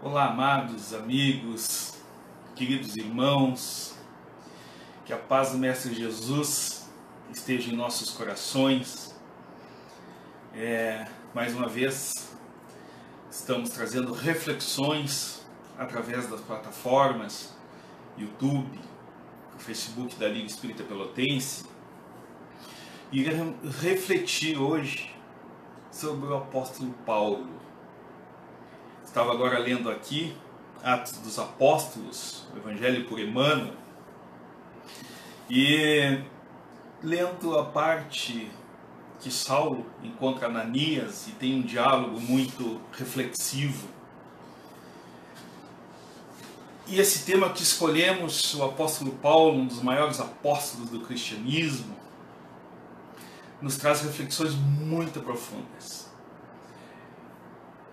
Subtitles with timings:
[0.00, 1.94] Olá, amados amigos,
[2.54, 3.96] queridos irmãos,
[5.04, 6.88] que a paz do Mestre Jesus
[7.32, 9.12] esteja em nossos corações.
[10.54, 12.32] É, mais uma vez,
[13.28, 15.44] estamos trazendo reflexões
[15.76, 17.52] através das plataformas
[18.16, 18.78] YouTube,
[19.58, 21.64] Facebook da Liga Espírita Pelotense
[23.10, 23.24] e
[23.82, 25.12] refletir hoje
[25.90, 27.67] sobre o apóstolo Paulo.
[29.18, 30.32] Estava agora lendo aqui
[30.80, 33.74] Atos dos Apóstolos, o Evangelho por Emmanuel,
[35.50, 36.20] e
[37.02, 38.48] lendo a parte
[39.18, 43.88] que Saulo encontra Ananias e tem um diálogo muito reflexivo.
[46.86, 51.96] E esse tema que escolhemos, o apóstolo Paulo, um dos maiores apóstolos do cristianismo,
[53.60, 56.07] nos traz reflexões muito profundas.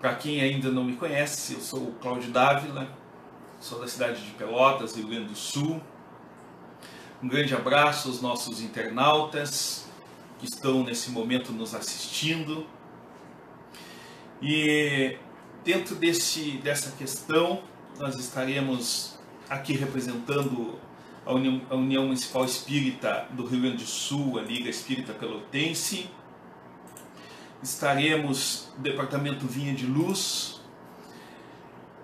[0.06, 2.88] Para quem ainda não me conhece, eu sou o Cláudio Dávila,
[3.58, 5.82] sou da cidade de Pelotas, Rio Grande do Sul.
[7.20, 9.84] Um grande abraço aos nossos internautas
[10.38, 12.68] que estão nesse momento nos assistindo.
[14.40, 15.18] E
[15.64, 17.64] dentro desse, dessa questão,
[17.98, 19.18] nós estaremos
[19.50, 20.78] aqui representando
[21.26, 26.08] a União, a União Municipal Espírita do Rio Grande do Sul, a Liga Espírita Pelotense.
[27.62, 30.60] Estaremos no Departamento Vinha de Luz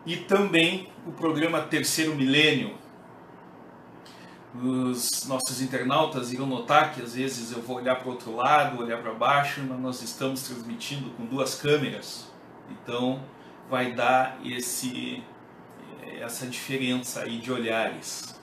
[0.04, 2.76] e também o programa Terceiro Milênio.
[4.54, 8.82] Os nossos internautas irão notar que às vezes eu vou olhar para o outro lado,
[8.82, 12.30] olhar para baixo, mas nós estamos transmitindo com duas câmeras.
[12.70, 13.22] Então
[13.70, 15.22] vai dar esse,
[16.20, 18.34] essa diferença aí de olhares.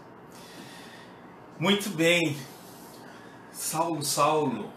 [1.59, 2.37] Muito bem,
[3.51, 4.71] Saulo, Saulo,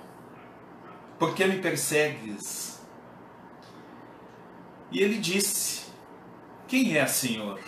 [1.22, 2.80] por que me persegues?
[4.90, 5.84] E ele disse:
[6.66, 7.60] Quem é, Senhor?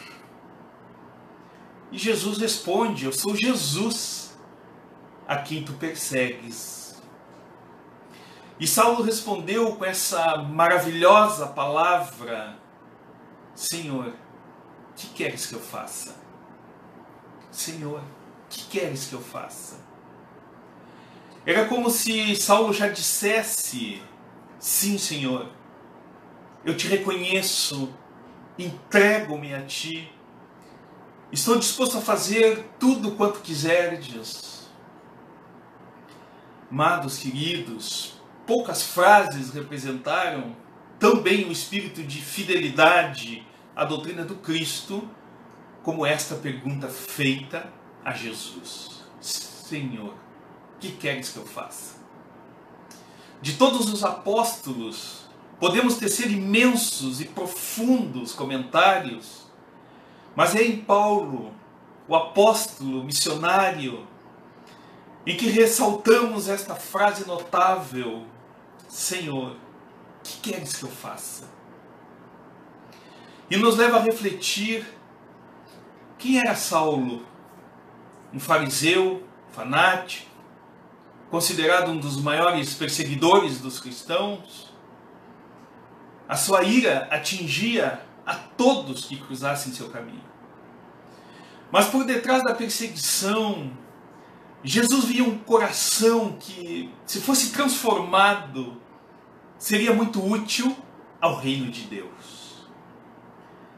[1.92, 4.36] E Jesus responde: Eu sou Jesus,
[5.28, 7.00] a quem tu persegues.
[8.58, 12.58] E Saulo respondeu com essa maravilhosa palavra:
[13.54, 14.14] Senhor,
[14.96, 16.16] que queres que eu faça?
[17.52, 18.02] Senhor,
[18.50, 19.93] que queres que eu faça?
[21.46, 24.00] Era como se Saulo já dissesse:
[24.58, 25.50] Sim, Senhor,
[26.64, 27.92] eu te reconheço,
[28.58, 30.10] entrego-me a ti,
[31.30, 34.70] estou disposto a fazer tudo quanto quiserdes.
[36.70, 40.56] Amados queridos, poucas frases representaram
[40.98, 45.08] tão bem o espírito de fidelidade à doutrina do Cristo
[45.82, 47.70] como esta pergunta feita
[48.02, 50.23] a Jesus: Senhor,
[50.84, 51.94] que queres que eu faça?
[53.40, 55.24] De todos os apóstolos,
[55.58, 59.46] podemos tecer imensos e profundos comentários,
[60.36, 61.54] mas é em Paulo,
[62.06, 64.06] o apóstolo missionário,
[65.26, 68.26] em que ressaltamos esta frase notável:
[68.88, 69.56] Senhor,
[70.22, 71.44] que queres que eu faça?
[73.50, 74.86] E nos leva a refletir
[76.18, 77.26] quem era Saulo
[78.32, 79.22] um fariseu
[79.52, 80.33] fanático,
[81.30, 84.72] considerado um dos maiores perseguidores dos cristãos.
[86.28, 90.24] A sua ira atingia a todos que cruzassem seu caminho.
[91.70, 93.72] Mas por detrás da perseguição,
[94.62, 98.80] Jesus via um coração que, se fosse transformado,
[99.58, 100.76] seria muito útil
[101.20, 102.68] ao reino de Deus.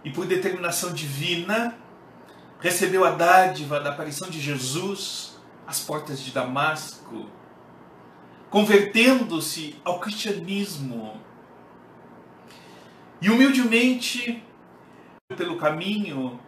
[0.05, 1.77] E por determinação divina,
[2.61, 5.36] recebeu a dádiva da aparição de Jesus
[5.67, 7.27] às portas de Damasco,
[8.51, 11.21] convertendo-se ao cristianismo.
[13.21, 14.43] E humildemente,
[15.37, 16.39] pelo caminho,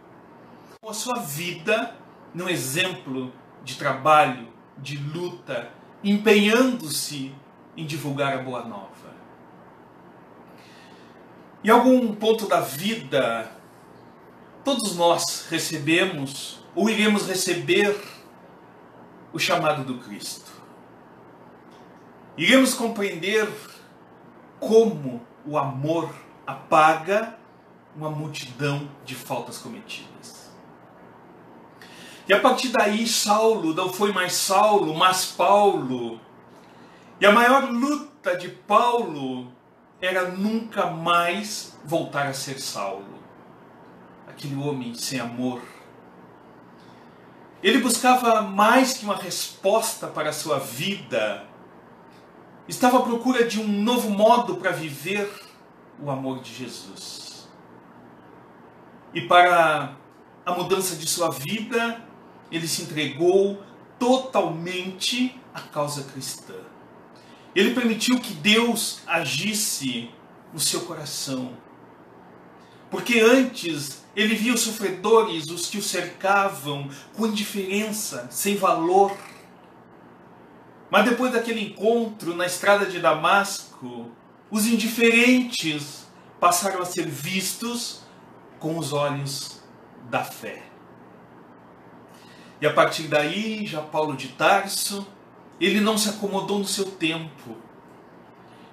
[0.87, 1.95] a sua vida
[2.33, 3.33] num exemplo
[3.63, 5.71] de trabalho, de luta,
[6.03, 7.35] empenhando-se
[7.75, 8.89] em divulgar a boa nova.
[11.63, 13.59] Em algum ponto da vida,
[14.63, 17.95] Todos nós recebemos ou iremos receber
[19.33, 20.51] o chamado do Cristo.
[22.37, 23.49] Iremos compreender
[24.59, 26.13] como o amor
[26.45, 27.37] apaga
[27.95, 30.49] uma multidão de faltas cometidas.
[32.27, 36.19] E a partir daí, Saulo não foi mais Saulo, mas Paulo.
[37.19, 39.51] E a maior luta de Paulo
[39.99, 43.19] era nunca mais voltar a ser Saulo
[44.39, 45.61] aquele homem sem amor.
[47.61, 51.45] Ele buscava mais que uma resposta para a sua vida,
[52.67, 55.29] estava à procura de um novo modo para viver
[56.01, 57.27] o amor de Jesus.
[59.13, 59.95] e para
[60.45, 61.99] a mudança de sua vida,
[62.51, 63.61] ele se entregou
[63.97, 66.53] totalmente à causa cristã.
[67.55, 70.11] Ele permitiu que Deus agisse
[70.53, 71.57] no seu coração.
[72.89, 79.15] Porque antes ele via os sofredores, os que o cercavam, com indiferença, sem valor.
[80.89, 84.11] Mas depois daquele encontro na estrada de Damasco,
[84.49, 86.07] os indiferentes
[86.39, 88.01] passaram a ser vistos
[88.59, 89.61] com os olhos
[90.09, 90.63] da fé.
[92.61, 95.07] E a partir daí, já Paulo de Tarso,
[95.61, 97.57] ele não se acomodou no seu tempo.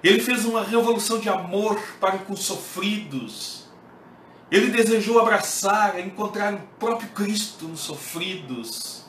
[0.03, 3.66] Ele fez uma revolução de amor para com os sofridos.
[4.49, 9.03] Ele desejou abraçar, encontrar o próprio Cristo nos sofridos.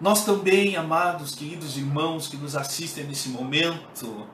[0.00, 4.26] Nós também, amados, queridos irmãos que nos assistem nesse momento,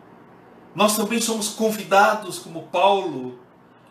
[0.74, 3.38] nós também somos convidados, como Paulo,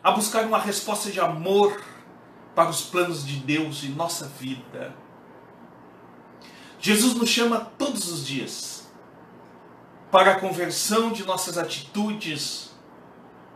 [0.03, 1.81] a buscar uma resposta de amor
[2.55, 4.93] para os planos de Deus em nossa vida.
[6.79, 8.89] Jesus nos chama todos os dias
[10.11, 12.68] para a conversão de nossas atitudes.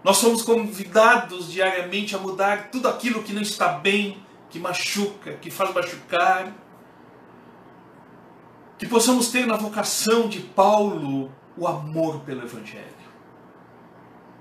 [0.04, 4.18] Nós somos convidados diariamente a mudar tudo aquilo que não está bem,
[4.50, 6.54] que machuca, que faz machucar.
[8.78, 13.04] Que possamos ter na vocação de Paulo o amor pelo Evangelho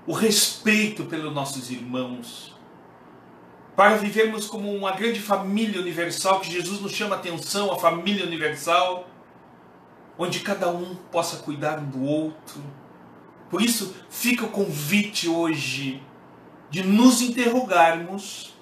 [0.05, 2.53] o respeito pelos nossos irmãos,
[3.75, 8.25] para vivermos como uma grande família universal, que Jesus nos chama a atenção, a família
[8.25, 9.07] universal,
[10.17, 12.61] onde cada um possa cuidar um do outro.
[13.53, 16.01] Por isso, fica o convite hoje
[16.71, 18.57] de nos interrogarmos: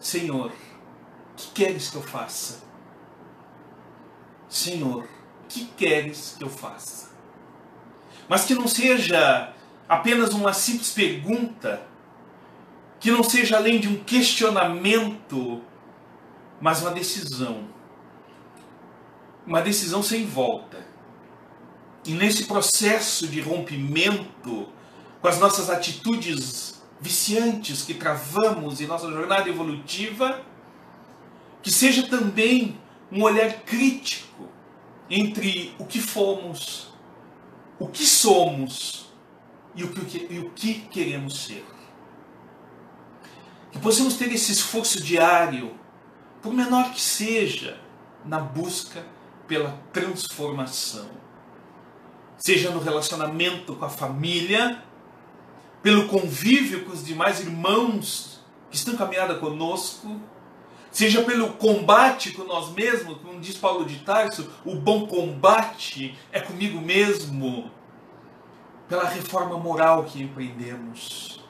[0.00, 2.64] Senhor, o que queres que eu faça?
[4.48, 7.10] Senhor, o que queres que eu faça?
[8.28, 9.54] Mas que não seja
[9.88, 11.86] apenas uma simples pergunta,
[12.98, 15.62] que não seja além de um questionamento,
[16.60, 17.68] mas uma decisão.
[19.46, 20.84] Uma decisão sem volta.
[22.08, 24.66] E nesse processo de rompimento
[25.20, 30.40] com as nossas atitudes viciantes que travamos em nossa jornada evolutiva,
[31.62, 32.80] que seja também
[33.12, 34.48] um olhar crítico
[35.10, 36.88] entre o que fomos,
[37.78, 39.12] o que somos
[39.74, 41.66] e o que, e o que queremos ser.
[43.70, 45.78] Que possamos ter esse esforço diário,
[46.40, 47.78] por menor que seja,
[48.24, 49.04] na busca
[49.46, 51.27] pela transformação.
[52.38, 54.82] Seja no relacionamento com a família,
[55.82, 58.40] pelo convívio com os demais irmãos
[58.70, 60.20] que estão caminhada conosco,
[60.90, 66.40] seja pelo combate com nós mesmos, como diz Paulo de Tarso, o bom combate é
[66.40, 67.70] comigo mesmo
[68.88, 71.44] pela reforma moral que empreendemos,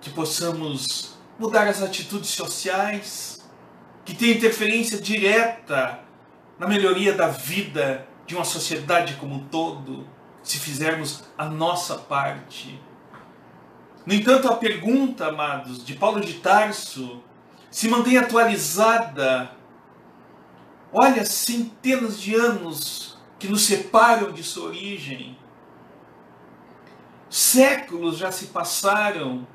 [0.00, 3.42] que possamos mudar as atitudes sociais,
[4.04, 6.00] que tenham interferência direta
[6.58, 10.06] na melhoria da vida de uma sociedade como um todo,
[10.42, 12.80] se fizermos a nossa parte.
[14.04, 17.22] No entanto, a pergunta, amados, de Paulo de Tarso
[17.70, 19.52] se mantém atualizada.
[20.92, 25.38] Olha, centenas de anos que nos separam de sua origem.
[27.30, 29.46] Séculos já se passaram.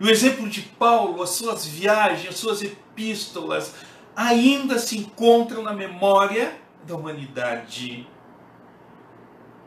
[0.00, 3.74] E o exemplo de Paulo, as suas viagens, as suas epístolas,
[4.16, 8.06] ainda se encontram na memória da humanidade.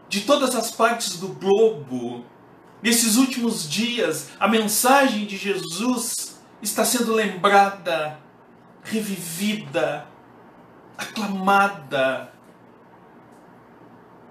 [0.09, 2.25] De todas as partes do globo,
[2.81, 8.19] nesses últimos dias, a mensagem de Jesus está sendo lembrada,
[8.83, 10.07] revivida,
[10.97, 12.31] aclamada.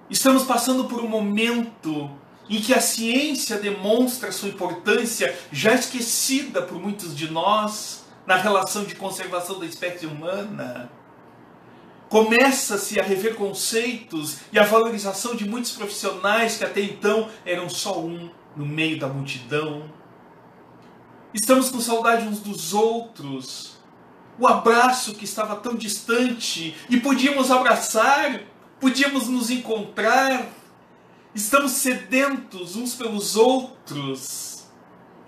[0.09, 2.09] Estamos passando por um momento
[2.49, 8.83] em que a ciência demonstra sua importância, já esquecida por muitos de nós, na relação
[8.83, 10.89] de conservação da espécie humana.
[12.13, 17.99] Começa-se a rever conceitos e a valorização de muitos profissionais que até então eram só
[17.99, 19.91] um no meio da multidão.
[21.33, 23.79] Estamos com saudade uns dos outros.
[24.37, 28.41] O abraço que estava tão distante e podíamos abraçar,
[28.79, 30.47] podíamos nos encontrar
[31.33, 34.67] Estamos sedentos uns pelos outros.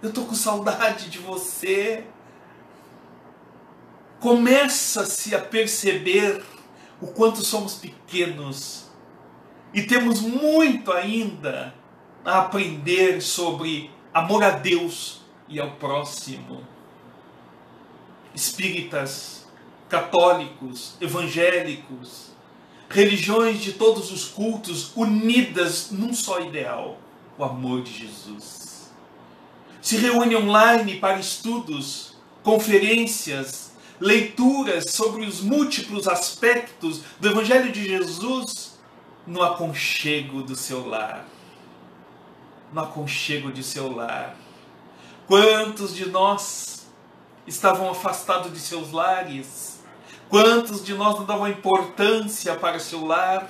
[0.03, 2.05] Eu estou com saudade de você.
[4.19, 6.43] Começa-se a perceber
[7.01, 8.85] o quanto somos pequenos
[9.73, 11.75] e temos muito ainda
[12.23, 16.63] a aprender sobre amor a Deus e ao próximo.
[18.33, 19.45] Espíritas,
[19.89, 22.31] católicos, evangélicos,
[22.89, 26.97] religiões de todos os cultos unidas num só ideal:
[27.37, 28.91] o amor de Jesus.
[29.81, 38.77] se reúne online para estudos, conferências, leituras sobre os múltiplos aspectos do Evangelho de Jesus
[39.25, 41.25] no aconchego do seu lar.
[42.73, 44.35] No aconchego de seu lar.
[45.27, 46.87] Quantos de nós
[47.47, 49.79] estavam afastados de seus lares?
[50.29, 53.49] Quantos de nós não davam importância para seu lar?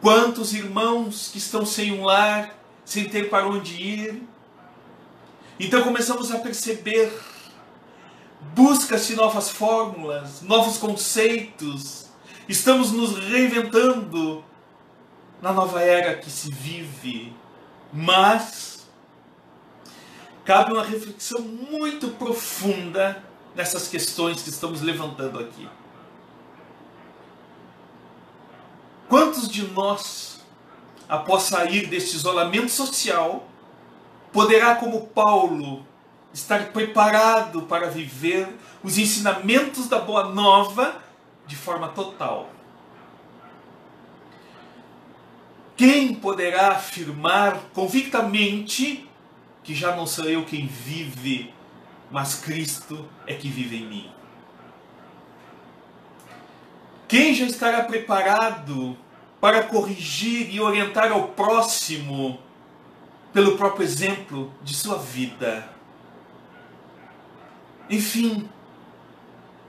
[0.00, 4.22] Quantos irmãos que estão sem um lar, sem ter para onde ir?
[5.58, 7.12] Então começamos a perceber
[8.54, 12.06] busca-se novas fórmulas, novos conceitos.
[12.48, 14.44] Estamos nos reinventando
[15.40, 17.34] na nova era que se vive.
[17.92, 18.86] Mas
[20.44, 23.22] cabe uma reflexão muito profunda
[23.54, 25.68] nessas questões que estamos levantando aqui.
[29.08, 30.40] Quantos de nós,
[31.08, 33.48] após sair deste isolamento social,
[34.32, 35.86] poderá, como Paulo,
[36.32, 38.48] estar preparado para viver
[38.82, 41.02] os ensinamentos da Boa Nova
[41.46, 42.50] de forma total.
[45.76, 49.08] Quem poderá afirmar convictamente
[49.62, 51.54] que já não sou eu quem vive,
[52.10, 54.10] mas Cristo é que vive em mim?
[57.06, 58.98] Quem já estará preparado
[59.40, 62.38] para corrigir e orientar ao próximo
[63.32, 65.77] pelo próprio exemplo de sua vida?
[67.90, 68.48] Enfim,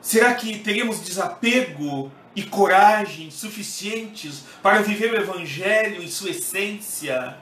[0.02, 7.38] será que teremos desapego e coragem suficientes para viver o Evangelho em sua essência?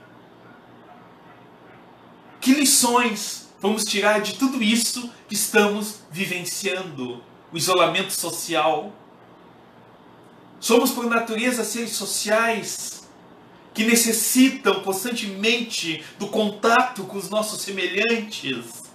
[2.40, 7.22] Que lições vamos tirar de tudo isso que estamos vivenciando?
[7.52, 8.92] O isolamento social.
[10.60, 13.08] Somos, por natureza, seres sociais
[13.72, 18.87] que necessitam constantemente do contato com os nossos semelhantes.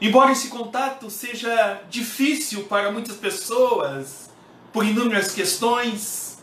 [0.00, 4.30] Embora esse contato seja difícil para muitas pessoas,
[4.72, 6.42] por inúmeras questões,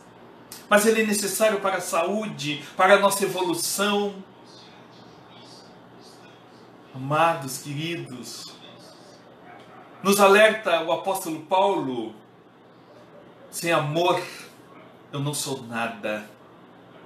[0.69, 4.23] mas ele é necessário para a saúde, para a nossa evolução.
[6.93, 8.53] Amados, queridos,
[10.03, 12.13] nos alerta o apóstolo Paulo:
[13.49, 14.21] sem amor
[15.11, 16.29] eu não sou nada.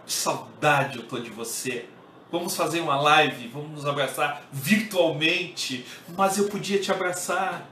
[0.06, 1.88] Que saudade eu estou de você.
[2.32, 5.86] Vamos fazer uma live, vamos nos abraçar virtualmente,
[6.18, 7.68] mas eu podia te abraçar,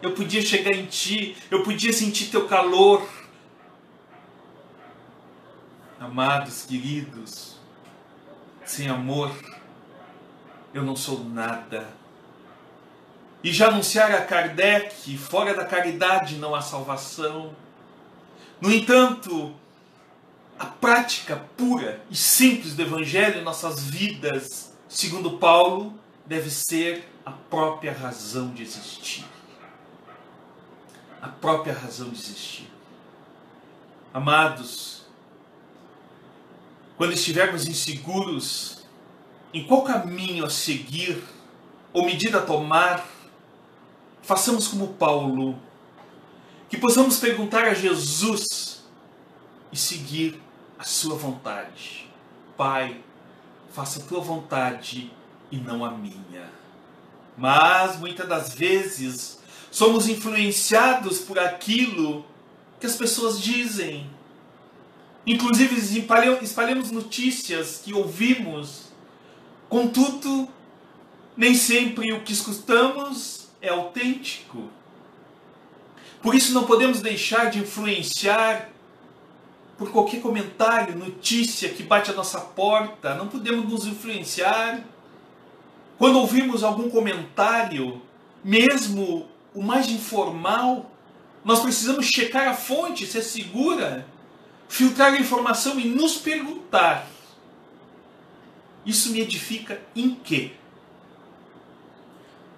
[0.00, 3.06] eu podia chegar em ti, eu podia sentir teu calor.
[6.00, 7.56] Amados, queridos,
[8.64, 9.30] sem amor
[10.72, 11.88] eu não sou nada.
[13.42, 17.54] E já anunciar a Kardec, fora da caridade não há salvação.
[18.60, 19.54] No entanto,
[20.60, 27.30] a prática pura e simples do Evangelho em nossas vidas, segundo Paulo, deve ser a
[27.30, 29.24] própria razão de existir.
[31.22, 32.70] A própria razão de existir.
[34.12, 35.06] Amados,
[36.98, 38.84] quando estivermos inseguros
[39.54, 41.24] em qual caminho a seguir
[41.90, 43.08] ou medida a tomar,
[44.20, 45.58] façamos como Paulo,
[46.68, 48.84] que possamos perguntar a Jesus
[49.72, 50.38] e seguir
[50.80, 52.06] a sua vontade.
[52.56, 53.02] Pai,
[53.70, 55.12] faça a tua vontade
[55.50, 56.50] e não a minha.
[57.36, 62.24] Mas muitas das vezes somos influenciados por aquilo
[62.80, 64.08] que as pessoas dizem.
[65.26, 65.76] Inclusive
[66.42, 68.84] espalhamos notícias que ouvimos.
[69.68, 70.48] Contudo,
[71.36, 74.70] nem sempre o que escutamos é autêntico.
[76.22, 78.70] Por isso não podemos deixar de influenciar
[79.80, 84.84] por qualquer comentário, notícia que bate a nossa porta, não podemos nos influenciar.
[85.96, 88.02] Quando ouvimos algum comentário,
[88.44, 90.90] mesmo o mais informal,
[91.42, 94.06] nós precisamos checar a fonte, se é segura,
[94.68, 97.06] filtrar a informação e nos perguntar:
[98.84, 100.52] isso me edifica em quê?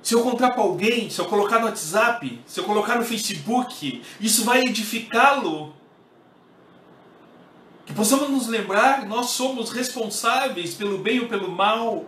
[0.02, 4.02] Se eu contar para alguém, se eu colocar no WhatsApp, se eu colocar no Facebook,
[4.20, 5.80] isso vai edificá-lo
[7.92, 12.06] que possamos nos lembrar, nós somos responsáveis pelo bem ou pelo mal.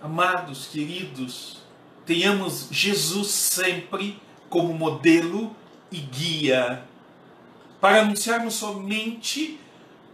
[0.00, 1.56] Amados, queridos,
[2.06, 5.56] tenhamos Jesus sempre como modelo
[5.90, 6.84] e guia,
[7.80, 9.58] para anunciarmos somente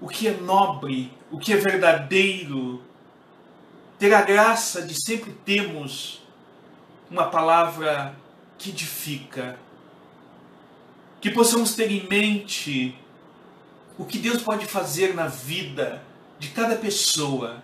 [0.00, 2.82] o que é nobre, o que é verdadeiro,
[3.98, 6.22] ter a graça de sempre termos
[7.10, 8.16] uma palavra
[8.56, 9.58] que edifica,
[11.20, 13.03] que possamos ter em mente
[13.98, 16.02] o que Deus pode fazer na vida
[16.38, 17.62] de cada pessoa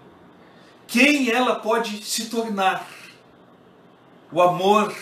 [0.87, 2.87] quem ela pode se tornar.
[4.33, 4.95] O amor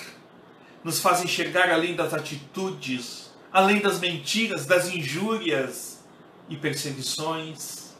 [0.84, 6.00] nos faz enxergar além das atitudes, além das mentiras, das injúrias
[6.48, 7.94] e perseguições.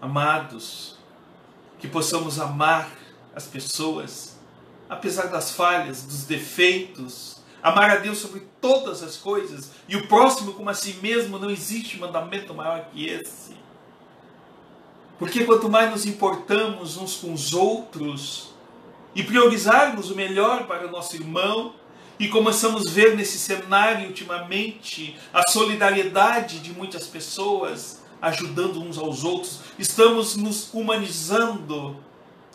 [0.00, 0.96] Amados,
[1.78, 2.90] que possamos amar
[3.34, 4.36] as pessoas,
[4.88, 10.52] apesar das falhas, dos defeitos, amar a Deus sobre todas as coisas e o próximo
[10.52, 13.56] como a si mesmo, não existe mandamento maior que esse.
[15.18, 18.54] Porque quanto mais nos importamos uns com os outros
[19.14, 21.74] e priorizarmos o melhor para o nosso irmão,
[22.18, 29.22] e começamos a ver nesse cenário ultimamente a solidariedade de muitas pessoas ajudando uns aos
[29.22, 31.96] outros, estamos nos humanizando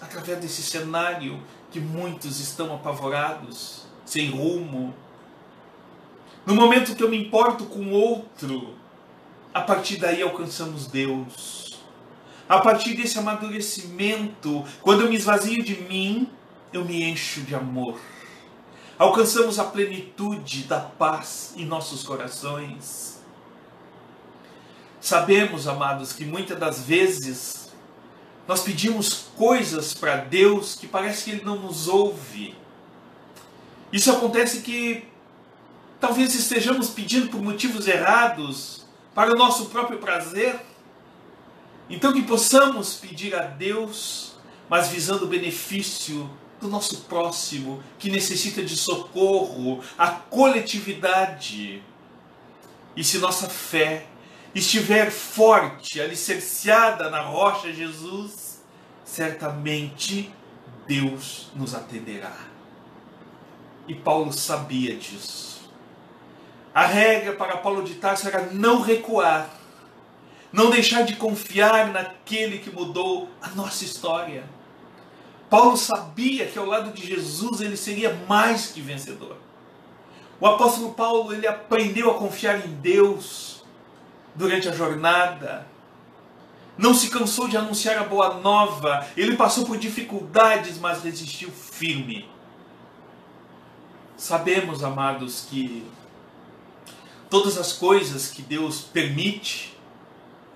[0.02, 1.42] através desse cenário
[1.72, 4.94] que muitos estão apavorados, sem rumo.
[6.46, 8.76] No momento que eu me importo com outro,
[9.52, 11.80] a partir daí alcançamos Deus.
[12.48, 16.30] A partir desse amadurecimento, quando eu me esvazio de mim,
[16.72, 18.00] eu me encho de amor.
[19.00, 23.20] Alcançamos a plenitude da paz em nossos corações.
[25.02, 27.74] Sabemos, amados, que muitas das vezes
[28.48, 32.62] nós pedimos coisas para Deus que parece que Ele não nos ouve.
[33.94, 35.06] Isso acontece que
[36.00, 40.60] talvez estejamos pedindo por motivos errados, para o nosso próprio prazer.
[41.88, 44.34] Então que possamos pedir a Deus,
[44.68, 46.28] mas visando o benefício
[46.60, 51.84] do nosso próximo, que necessita de socorro, a coletividade.
[52.96, 54.08] E se nossa fé
[54.56, 58.64] estiver forte, alicerciada na rocha Jesus,
[59.06, 60.34] certamente
[60.88, 62.53] Deus nos atenderá.
[63.88, 65.70] E Paulo sabia disso.
[66.74, 69.50] A regra para Paulo de Tarso era não recuar,
[70.52, 74.44] não deixar de confiar naquele que mudou a nossa história.
[75.50, 79.38] Paulo sabia que ao lado de Jesus ele seria mais que vencedor.
[80.40, 83.64] O apóstolo Paulo ele aprendeu a confiar em Deus
[84.34, 85.68] durante a jornada.
[86.76, 89.06] Não se cansou de anunciar a boa nova.
[89.16, 92.33] Ele passou por dificuldades, mas resistiu firme.
[94.18, 95.86] Sabemos, amados, que
[97.30, 99.74] todas as coisas que Deus permite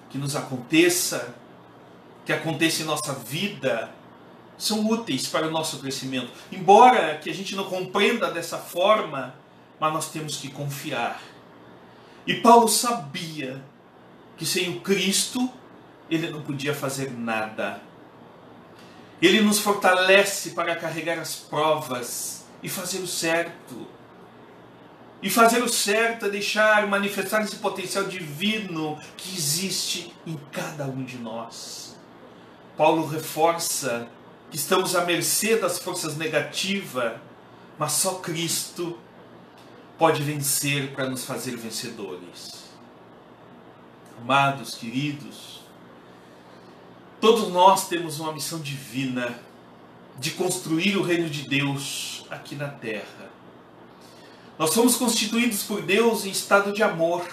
[0.10, 1.36] que nos aconteça,
[2.26, 3.92] que aconteça em nossa vida,
[4.58, 6.32] são úteis para o nosso crescimento.
[6.52, 9.36] Embora que a gente não compreenda dessa forma,
[9.80, 11.22] mas nós temos que confiar.
[12.26, 13.62] E Paulo sabia
[14.36, 15.50] que sem o Cristo
[16.10, 17.82] ele não podia fazer nada.
[19.22, 23.88] Ele nos fortalece para carregar as provas e fazer o certo.
[25.22, 31.04] E fazer o certo é deixar manifestar esse potencial divino que existe em cada um
[31.04, 31.96] de nós.
[32.78, 34.08] Paulo reforça
[34.52, 37.14] que estamos à mercê das forças negativas,
[37.78, 38.98] mas só Cristo
[39.98, 42.68] pode vencer para nos fazer vencedores.
[44.22, 45.62] Amados, queridos,
[47.20, 49.40] todos nós temos uma missão divina
[50.18, 53.30] de construir o reino de Deus aqui na terra.
[54.58, 57.28] Nós somos constituídos por Deus em estado de amor.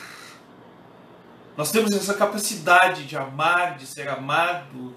[1.56, 4.94] Nós temos essa capacidade de amar, de ser amado,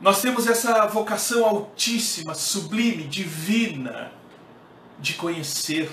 [0.00, 4.10] nós temos essa vocação altíssima, sublime, divina,
[4.98, 5.92] de conhecer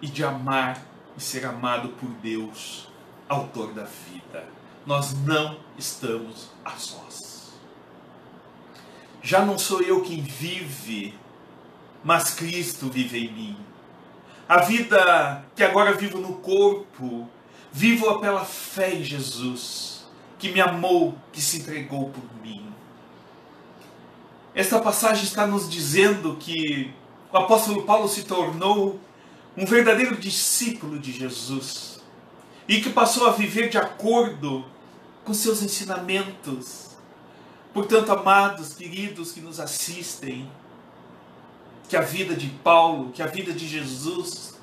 [0.00, 0.80] e de amar
[1.16, 2.88] e ser amado por Deus,
[3.28, 4.48] autor da vida.
[4.86, 7.33] Nós não estamos a sós.
[9.24, 11.14] Já não sou eu quem vive,
[12.04, 13.56] mas Cristo vive em mim.
[14.46, 17.26] A vida que agora vivo no corpo,
[17.72, 20.06] vivo-a pela fé em Jesus
[20.38, 22.70] que me amou, que se entregou por mim.
[24.54, 26.92] Esta passagem está nos dizendo que
[27.32, 29.00] o apóstolo Paulo se tornou
[29.56, 31.98] um verdadeiro discípulo de Jesus
[32.68, 34.66] e que passou a viver de acordo
[35.24, 36.93] com seus ensinamentos.
[37.74, 40.48] Portanto, amados, queridos que nos assistem,
[41.88, 44.54] que a vida de Paulo, que a vida de Jesus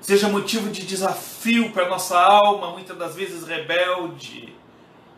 [0.00, 4.54] seja motivo de desafio para nossa alma, muitas das vezes rebelde,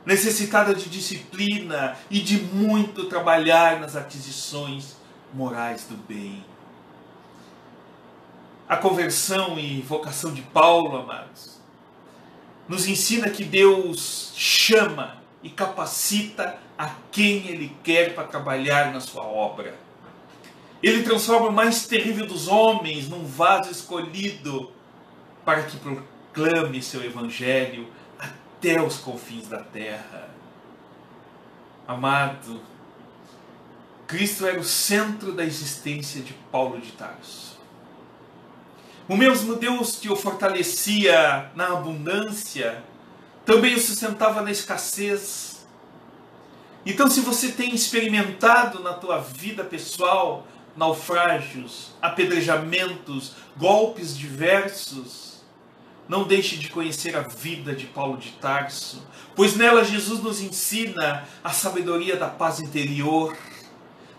[0.04, 4.96] necessitada de disciplina e de muito trabalhar nas aquisições
[5.32, 6.44] morais do bem.
[8.68, 11.60] A conversão e vocação de Paulo, amados,
[12.68, 19.24] nos ensina que Deus chama e capacita a quem Ele quer para trabalhar na sua
[19.24, 19.74] obra.
[20.82, 24.72] Ele transforma o mais terrível dos homens num vaso escolhido
[25.44, 30.30] para que proclame seu evangelho até os confins da terra.
[31.86, 32.60] Amado,
[34.06, 37.58] Cristo era o centro da existência de Paulo de Tarso.
[39.08, 42.84] O mesmo Deus que o fortalecia na abundância,
[43.44, 45.66] também o sustentava na escassez.
[46.84, 55.42] Então, se você tem experimentado na tua vida pessoal naufrágios, apedrejamentos, golpes diversos,
[56.08, 61.24] não deixe de conhecer a vida de Paulo de Tarso, pois nela Jesus nos ensina
[61.44, 63.36] a sabedoria da paz interior,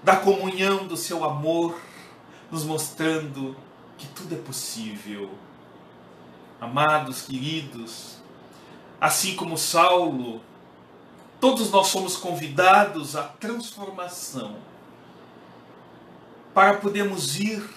[0.03, 1.79] da comunhão do seu amor,
[2.49, 3.55] nos mostrando
[3.97, 5.31] que tudo é possível.
[6.59, 8.20] Amados, queridos,
[9.01, 10.39] assim como Saulo,
[11.39, 14.57] todos nós somos convidados à transformação
[16.53, 17.67] para podermos ir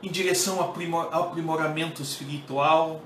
[0.00, 3.02] em direção ao aprimoramento espiritual.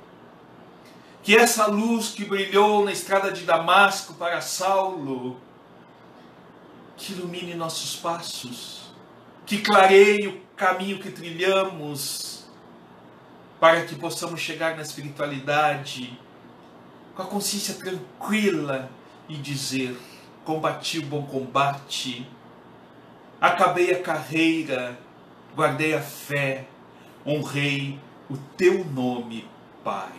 [1.23, 5.41] Que essa luz que brilhou na estrada de Damasco para Saulo,
[6.99, 8.93] que ilumine nossos passos,
[9.47, 12.45] que clareie o caminho que trilhamos,
[13.59, 16.19] para que possamos chegar na espiritualidade
[17.19, 18.89] com a consciência tranquila
[19.29, 19.99] e dizer:
[20.45, 22.25] combati o bom combate,
[23.41, 24.97] acabei a carreira,
[25.53, 26.69] guardei a fé,
[27.27, 27.99] honrei
[28.31, 29.49] o teu nome,
[29.83, 30.13] Pai.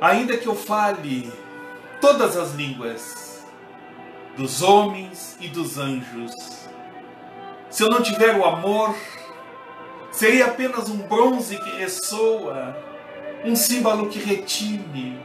[0.00, 1.32] Ainda que eu fale
[2.00, 3.44] todas as línguas
[4.36, 6.30] dos homens e dos anjos,
[7.68, 8.94] se eu não tiver o amor,
[10.16, 12.74] serei apenas um bronze que ressoa,
[13.44, 15.20] um símbolo que retine.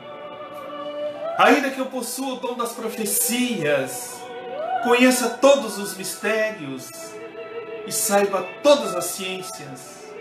[1.38, 4.22] Ainda que eu possua o dom das profecias,
[4.84, 6.90] conheça todos os mistérios
[7.88, 10.14] e saiba todas as ciências,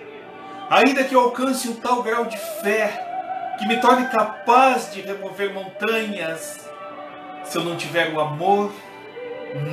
[0.71, 3.07] ainda que eu alcance um tal grau de fé
[3.59, 6.61] que me torne capaz de remover montanhas,
[7.45, 8.73] se eu não tiver o amor,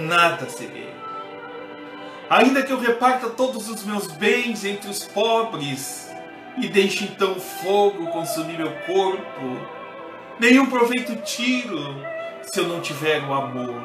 [0.07, 0.96] nada serei.
[2.29, 6.09] Ainda que eu reparta todos os meus bens entre os pobres
[6.57, 9.67] e deixe então o fogo consumir meu corpo,
[10.37, 11.95] nenhum proveito tiro
[12.43, 13.81] se eu não tiver o amor.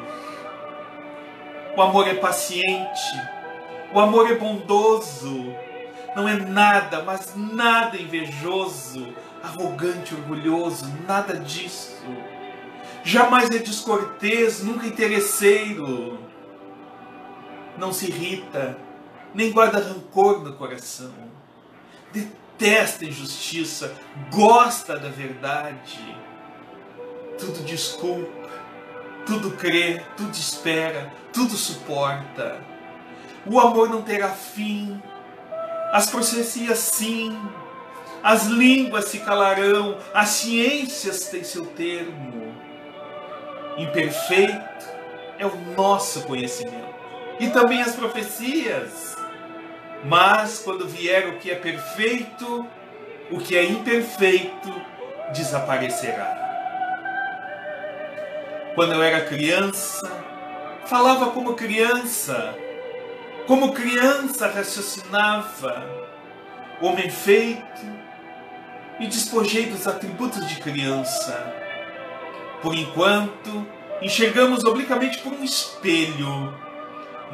[1.77, 3.01] O amor é paciente,
[3.93, 5.55] o amor é bondoso,
[6.13, 9.07] não é nada, mas nada invejoso,
[9.41, 12.03] arrogante, orgulhoso, nada disso.
[13.05, 16.32] Jamais é descortês, nunca interesseiro.
[17.77, 18.77] Não se irrita,
[19.33, 21.13] nem guarda rancor no coração.
[22.11, 23.93] Detesta a injustiça,
[24.31, 26.15] gosta da verdade.
[27.39, 28.49] Tudo desculpa,
[29.25, 32.61] tudo crê, tudo espera, tudo suporta.
[33.45, 35.01] O amor não terá fim.
[35.91, 37.37] As profecias sim,
[38.23, 42.53] as línguas se calarão, as ciências têm seu termo.
[43.77, 44.87] Imperfeito
[45.39, 47.02] é o nosso conhecimento
[47.39, 49.15] e também as profecias.
[50.05, 52.67] Mas quando vier o que é perfeito,
[53.31, 54.73] o que é imperfeito
[55.33, 56.41] desaparecerá.
[58.75, 60.11] Quando eu era criança,
[60.85, 62.55] falava como criança,
[63.47, 66.07] como criança raciocinava,
[66.81, 68.03] homem feito,
[68.99, 71.53] e despojei dos atributos de criança.
[72.61, 73.67] Por enquanto,
[74.01, 76.53] enxergamos obliquamente por um espelho,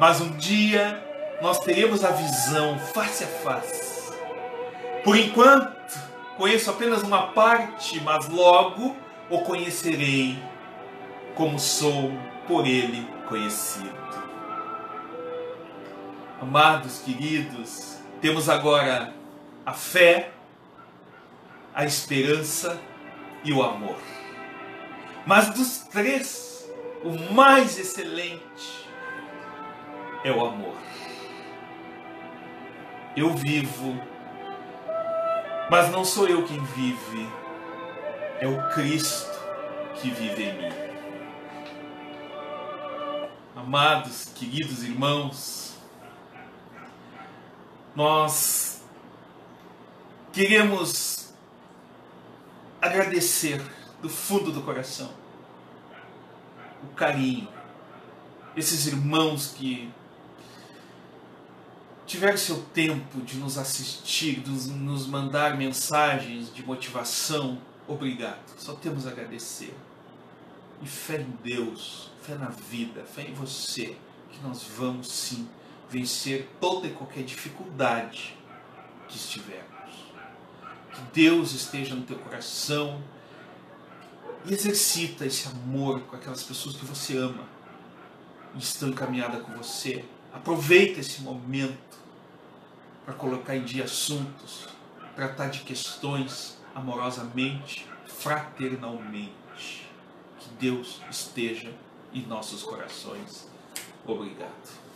[0.00, 0.98] mas um dia
[1.42, 4.10] nós teremos a visão face a face.
[5.04, 5.98] Por enquanto,
[6.38, 8.96] conheço apenas uma parte, mas logo
[9.28, 10.42] o conhecerei
[11.34, 12.12] como sou
[12.48, 13.92] por ele conhecido.
[16.40, 19.12] Amados, queridos, temos agora
[19.66, 20.30] a fé,
[21.74, 22.80] a esperança
[23.44, 23.98] e o amor.
[25.26, 26.66] Mas dos três,
[27.04, 28.89] o mais excelente
[30.24, 30.76] é o amor.
[33.16, 33.98] Eu vivo,
[35.70, 37.28] mas não sou eu quem vive,
[38.38, 39.38] é o Cristo
[39.94, 40.74] que vive em mim.
[43.56, 45.76] Amados, queridos irmãos,
[47.94, 48.82] nós
[50.32, 51.34] queremos
[52.80, 53.60] agradecer
[54.00, 55.10] do fundo do coração
[56.82, 57.48] o carinho,
[58.56, 59.92] esses irmãos que
[62.10, 68.40] tiveram seu tempo de nos assistir, de nos mandar mensagens de motivação, obrigado.
[68.58, 69.72] Só temos a agradecer.
[70.82, 73.96] E fé em Deus, fé na vida, fé em você,
[74.28, 75.48] que nós vamos sim
[75.88, 78.36] vencer toda e qualquer dificuldade
[79.06, 79.64] que estiver.
[80.92, 83.00] Que Deus esteja no teu coração
[84.44, 87.46] E exercita esse amor com aquelas pessoas que você ama
[88.56, 90.04] e estão encaminhadas com você.
[90.32, 91.98] Aproveita esse momento
[93.04, 94.68] para colocar em dia assuntos,
[95.16, 99.86] tratar de questões amorosamente, fraternalmente.
[100.38, 101.72] Que Deus esteja
[102.12, 103.48] em nossos corações.
[104.06, 104.89] Obrigado.